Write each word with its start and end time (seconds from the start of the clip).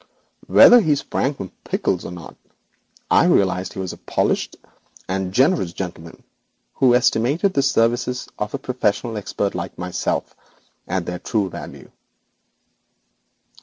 Whether 0.47 0.81
he 0.81 0.95
sprang 0.95 1.35
from 1.35 1.51
pickles 1.63 2.05
or 2.05 2.11
not, 2.11 2.35
I 3.11 3.25
realised 3.25 3.73
he 3.73 3.79
was 3.79 3.93
a 3.93 3.97
polished 3.97 4.57
and 5.07 5.31
generous 5.31 5.73
gentleman, 5.73 6.23
who 6.73 6.95
estimated 6.95 7.53
the 7.53 7.61
services 7.61 8.27
of 8.39 8.55
a 8.55 8.57
professional 8.57 9.15
expert 9.15 9.53
like 9.53 9.77
myself 9.77 10.35
at 10.87 11.05
their 11.05 11.19
true 11.19 11.51
value. 11.51 11.91